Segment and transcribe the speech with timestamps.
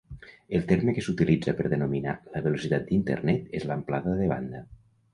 [0.59, 4.69] El terme que s'utilitza per denominar la velocitat d'Internet és amplada de banda.